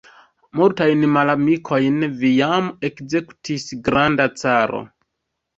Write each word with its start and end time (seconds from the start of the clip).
Multajn 0.59 1.03
malamikojn 1.17 2.07
vi 2.23 2.31
jam 2.39 2.71
ekzekutis, 2.91 3.69
granda 3.89 4.29
caro. 4.45 4.83